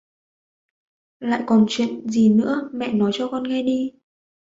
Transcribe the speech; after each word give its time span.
Lại 1.19 1.43
còn 1.47 1.65
chuyện 1.69 2.09
gì 2.09 2.29
nữa 2.29 2.69
Mẹ 2.73 2.93
nói 2.93 3.11
cho 3.13 3.27
con 3.31 3.43
nghe 3.43 3.63
đi 3.63 3.91